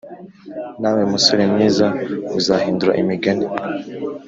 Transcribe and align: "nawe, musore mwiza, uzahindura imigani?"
"nawe, 0.81 1.01
musore 1.11 1.43
mwiza, 1.51 1.87
uzahindura 2.39 2.91
imigani?" 3.01 3.45